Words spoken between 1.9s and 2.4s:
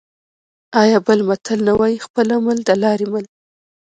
خپل